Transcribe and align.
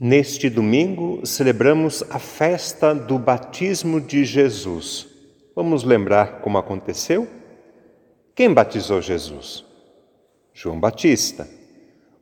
Neste 0.00 0.48
domingo 0.48 1.26
celebramos 1.26 2.04
a 2.08 2.20
festa 2.20 2.94
do 2.94 3.18
batismo 3.18 4.00
de 4.00 4.24
Jesus. 4.24 5.08
Vamos 5.56 5.82
lembrar 5.82 6.40
como 6.40 6.56
aconteceu? 6.56 7.26
Quem 8.32 8.54
batizou 8.54 9.02
Jesus? 9.02 9.64
João 10.54 10.78
Batista. 10.78 11.48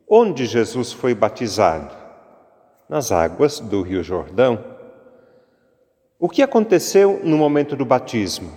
Onde 0.09 0.47
Jesus 0.47 0.91
foi 0.91 1.15
batizado? 1.15 1.95
Nas 2.89 3.13
águas 3.13 3.61
do 3.61 3.83
Rio 3.83 4.03
Jordão. 4.03 4.65
O 6.19 6.31
que 6.31 6.41
aconteceu 6.41 7.21
no 7.23 7.37
momento 7.37 7.77
do 7.77 7.85
batismo? 7.85 8.55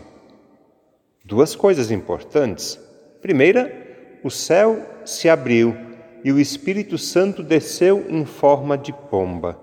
Duas 1.25 1.57
coisas 1.57 1.91
importantes. 1.91 2.79
Primeira, 3.21 4.19
o 4.23 4.29
céu 4.29 4.81
se 5.03 5.27
abriu 5.27 5.88
e 6.23 6.31
o 6.31 6.39
Espírito 6.39 6.97
Santo 6.97 7.41
desceu 7.41 8.05
em 8.09 8.25
forma 8.25 8.77
de 8.77 8.91
pomba. 8.91 9.59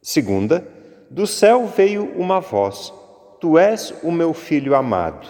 Segunda, 0.00 0.66
do 1.10 1.26
céu 1.26 1.66
veio 1.66 2.04
uma 2.16 2.40
voz: 2.40 2.92
Tu 3.40 3.58
és 3.58 3.94
o 4.02 4.10
meu 4.10 4.32
filho 4.32 4.74
amado. 4.74 5.26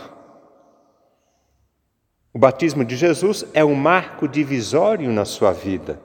O 2.33 2.39
batismo 2.39 2.85
de 2.85 2.97
Jesus 2.97 3.45
é 3.55 3.65
um 3.65 3.75
marco 3.75 4.27
divisório 4.27 5.13
na 5.13 5.25
sua 5.25 5.53
vida. 5.53 6.01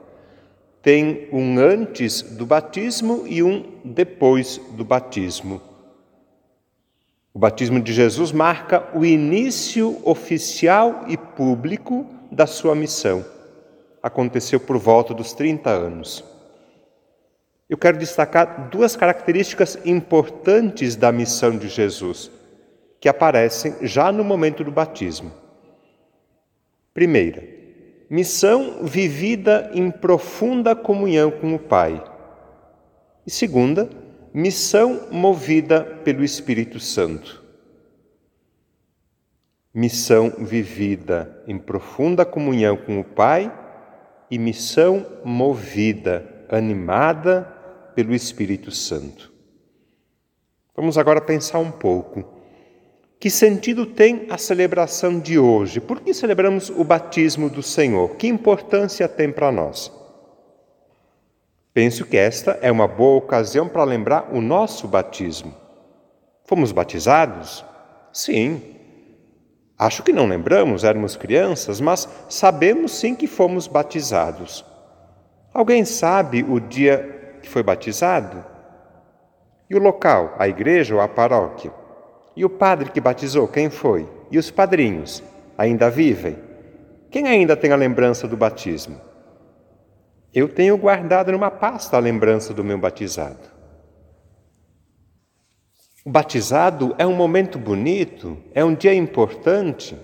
Tem 0.82 1.28
um 1.32 1.58
antes 1.58 2.22
do 2.22 2.46
batismo 2.46 3.24
e 3.26 3.42
um 3.42 3.80
depois 3.84 4.60
do 4.72 4.84
batismo. 4.84 5.60
O 7.34 7.38
batismo 7.38 7.80
de 7.80 7.92
Jesus 7.92 8.32
marca 8.32 8.88
o 8.94 9.04
início 9.04 10.00
oficial 10.04 11.04
e 11.08 11.16
público 11.16 12.06
da 12.30 12.46
sua 12.46 12.74
missão 12.74 13.24
aconteceu 14.02 14.58
por 14.58 14.78
volta 14.78 15.12
dos 15.12 15.32
30 15.32 15.70
anos. 15.70 16.24
Eu 17.68 17.78
quero 17.78 17.98
destacar 17.98 18.68
duas 18.68 18.96
características 18.96 19.78
importantes 19.84 20.96
da 20.96 21.12
missão 21.12 21.56
de 21.56 21.68
Jesus, 21.68 22.30
que 22.98 23.08
aparecem 23.08 23.76
já 23.82 24.10
no 24.10 24.24
momento 24.24 24.64
do 24.64 24.72
batismo. 24.72 25.32
Primeira, 26.92 27.44
missão 28.10 28.84
vivida 28.84 29.70
em 29.72 29.88
profunda 29.90 30.74
comunhão 30.74 31.30
com 31.30 31.54
o 31.54 31.58
Pai. 31.58 32.02
E 33.24 33.30
segunda, 33.30 33.88
missão 34.34 35.06
movida 35.12 35.84
pelo 36.04 36.24
Espírito 36.24 36.80
Santo. 36.80 37.40
Missão 39.72 40.30
vivida 40.38 41.40
em 41.46 41.56
profunda 41.56 42.24
comunhão 42.24 42.76
com 42.76 42.98
o 42.98 43.04
Pai 43.04 43.59
e 44.30 44.38
missão 44.38 45.04
movida, 45.24 46.44
animada 46.48 47.42
pelo 47.94 48.14
Espírito 48.14 48.70
Santo. 48.70 49.32
Vamos 50.76 50.96
agora 50.96 51.20
pensar 51.20 51.58
um 51.58 51.70
pouco. 51.70 52.24
Que 53.18 53.28
sentido 53.28 53.84
tem 53.84 54.26
a 54.30 54.38
celebração 54.38 55.20
de 55.20 55.38
hoje? 55.38 55.78
Por 55.78 56.00
que 56.00 56.14
celebramos 56.14 56.70
o 56.70 56.82
batismo 56.82 57.50
do 57.50 57.62
Senhor? 57.62 58.16
Que 58.16 58.26
importância 58.26 59.06
tem 59.06 59.30
para 59.30 59.52
nós? 59.52 59.92
Penso 61.74 62.06
que 62.06 62.16
esta 62.16 62.58
é 62.62 62.72
uma 62.72 62.88
boa 62.88 63.18
ocasião 63.18 63.68
para 63.68 63.84
lembrar 63.84 64.30
o 64.32 64.40
nosso 64.40 64.88
batismo. 64.88 65.54
Fomos 66.44 66.72
batizados? 66.72 67.64
Sim, 68.12 68.62
Acho 69.80 70.02
que 70.02 70.12
não 70.12 70.26
lembramos, 70.26 70.84
éramos 70.84 71.16
crianças, 71.16 71.80
mas 71.80 72.06
sabemos 72.28 72.92
sim 72.92 73.14
que 73.14 73.26
fomos 73.26 73.66
batizados. 73.66 74.62
Alguém 75.54 75.86
sabe 75.86 76.44
o 76.46 76.60
dia 76.60 77.38
que 77.40 77.48
foi 77.48 77.62
batizado? 77.62 78.44
E 79.70 79.74
o 79.74 79.78
local, 79.78 80.34
a 80.38 80.46
igreja 80.46 80.94
ou 80.94 81.00
a 81.00 81.08
paróquia? 81.08 81.72
E 82.36 82.44
o 82.44 82.50
padre 82.50 82.90
que 82.90 83.00
batizou, 83.00 83.48
quem 83.48 83.70
foi? 83.70 84.06
E 84.30 84.36
os 84.36 84.50
padrinhos, 84.50 85.22
ainda 85.56 85.88
vivem? 85.88 86.36
Quem 87.10 87.26
ainda 87.26 87.56
tem 87.56 87.72
a 87.72 87.76
lembrança 87.76 88.28
do 88.28 88.36
batismo? 88.36 89.00
Eu 90.34 90.46
tenho 90.46 90.76
guardado 90.76 91.32
numa 91.32 91.50
pasta 91.50 91.96
a 91.96 92.00
lembrança 92.00 92.52
do 92.52 92.62
meu 92.62 92.76
batizado. 92.76 93.59
O 96.02 96.08
batizado 96.08 96.94
é 96.96 97.06
um 97.06 97.14
momento 97.14 97.58
bonito, 97.58 98.38
é 98.54 98.64
um 98.64 98.74
dia 98.74 98.94
importante. 98.94 99.94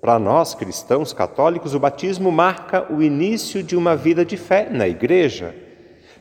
Para 0.00 0.18
nós 0.18 0.52
cristãos 0.52 1.12
católicos, 1.12 1.74
o 1.74 1.78
batismo 1.78 2.32
marca 2.32 2.92
o 2.92 3.00
início 3.00 3.62
de 3.62 3.76
uma 3.76 3.94
vida 3.94 4.24
de 4.24 4.36
fé 4.36 4.68
na 4.68 4.88
igreja. 4.88 5.54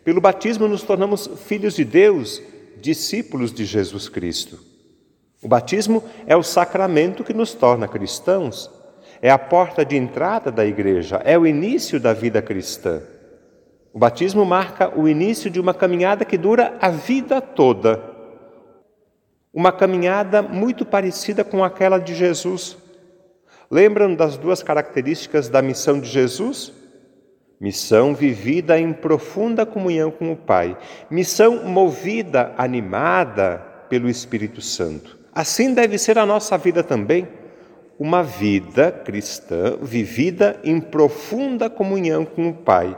Pelo 0.04 0.22
batismo, 0.22 0.68
nos 0.68 0.84
tornamos 0.84 1.28
filhos 1.48 1.76
de 1.76 1.84
Deus, 1.84 2.42
discípulos 2.80 3.52
de 3.52 3.66
Jesus 3.66 4.08
Cristo. 4.08 4.60
O 5.42 5.48
batismo 5.48 6.04
é 6.28 6.36
o 6.36 6.44
sacramento 6.44 7.24
que 7.24 7.34
nos 7.34 7.56
torna 7.56 7.88
cristãos, 7.88 8.70
é 9.20 9.32
a 9.32 9.38
porta 9.40 9.84
de 9.84 9.96
entrada 9.96 10.52
da 10.52 10.64
igreja, 10.64 11.22
é 11.26 11.36
o 11.38 11.48
início 11.48 12.00
da 12.00 12.14
vida 12.14 12.40
cristã. 12.40 13.02
O 13.92 13.98
batismo 13.98 14.46
marca 14.46 14.96
o 14.96 15.08
início 15.08 15.50
de 15.50 15.60
uma 15.60 15.74
caminhada 15.74 16.24
que 16.24 16.38
dura 16.38 16.78
a 16.80 16.90
vida 16.90 17.42
toda 17.42 18.17
uma 19.58 19.72
caminhada 19.72 20.44
muito 20.44 20.86
parecida 20.86 21.44
com 21.44 21.64
aquela 21.64 21.98
de 21.98 22.14
Jesus. 22.14 22.78
Lembram 23.72 24.14
das 24.14 24.38
duas 24.38 24.62
características 24.62 25.50
da 25.50 25.64
missão 25.64 26.00
de 26.00 26.08
Jesus? 26.08 26.72
Missão 27.60 28.14
vivida 28.14 28.80
em 28.80 28.94
profunda 28.94 29.66
comunhão 29.66 30.12
com 30.12 30.32
o 30.32 30.36
Pai, 30.36 30.78
missão 31.10 31.64
movida, 31.64 32.54
animada 32.56 33.58
pelo 33.90 34.08
Espírito 34.08 34.62
Santo. 34.62 35.18
Assim 35.34 35.74
deve 35.74 35.98
ser 35.98 36.20
a 36.20 36.26
nossa 36.26 36.56
vida 36.56 36.84
também, 36.84 37.28
uma 37.98 38.22
vida 38.22 38.92
cristã 38.92 39.76
vivida 39.82 40.60
em 40.64 40.80
profunda 40.80 41.68
comunhão 41.68 42.26
com 42.26 42.48
o 42.48 42.54
Pai. 42.54 42.96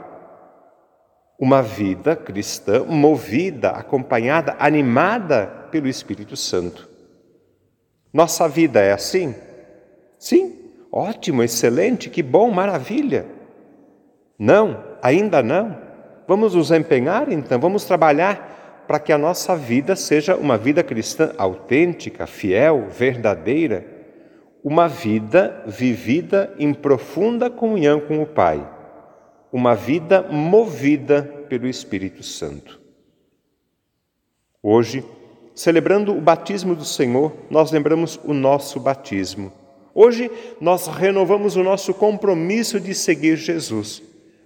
Uma 1.38 1.62
vida 1.62 2.14
cristã 2.14 2.84
movida, 2.84 3.70
acompanhada, 3.70 4.56
animada 4.58 5.59
pelo 5.70 5.88
Espírito 5.88 6.36
Santo. 6.36 6.88
Nossa 8.12 8.48
vida 8.48 8.80
é 8.80 8.92
assim? 8.92 9.34
Sim, 10.18 10.56
ótimo, 10.90 11.42
excelente, 11.42 12.10
que 12.10 12.22
bom, 12.22 12.50
maravilha. 12.50 13.26
Não, 14.38 14.84
ainda 15.02 15.42
não. 15.42 15.78
Vamos 16.26 16.54
nos 16.54 16.70
empenhar 16.70 17.30
então, 17.32 17.58
vamos 17.58 17.84
trabalhar 17.84 18.84
para 18.86 18.98
que 18.98 19.12
a 19.12 19.18
nossa 19.18 19.54
vida 19.54 19.94
seja 19.94 20.36
uma 20.36 20.58
vida 20.58 20.82
cristã 20.82 21.32
autêntica, 21.38 22.26
fiel, 22.26 22.88
verdadeira, 22.88 23.86
uma 24.64 24.88
vida 24.88 25.62
vivida 25.66 26.52
em 26.58 26.74
profunda 26.74 27.48
comunhão 27.48 28.00
com 28.00 28.20
o 28.20 28.26
Pai, 28.26 28.68
uma 29.52 29.74
vida 29.74 30.22
movida 30.22 31.22
pelo 31.48 31.66
Espírito 31.66 32.22
Santo. 32.22 32.80
Hoje, 34.62 35.04
Celebrando 35.60 36.16
o 36.16 36.20
batismo 36.22 36.74
do 36.74 36.86
Senhor, 36.86 37.36
nós 37.50 37.70
lembramos 37.70 38.18
o 38.24 38.32
nosso 38.32 38.80
batismo. 38.80 39.52
Hoje 39.94 40.30
nós 40.58 40.86
renovamos 40.86 41.54
o 41.54 41.62
nosso 41.62 41.92
compromisso 41.92 42.80
de 42.80 42.94
seguir 42.94 43.36
Jesus, 43.36 44.02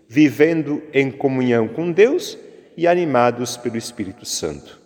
vivendo 0.08 0.82
em 0.92 1.12
comunhão 1.12 1.68
com 1.68 1.92
Deus 1.92 2.36
e 2.76 2.88
animados 2.88 3.56
pelo 3.56 3.76
Espírito 3.76 4.26
Santo. 4.26 4.83